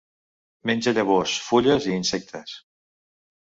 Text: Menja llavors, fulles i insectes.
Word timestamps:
Menja 0.69 0.93
llavors, 0.99 1.35
fulles 1.49 1.87
i 1.91 1.93
insectes. 1.99 2.57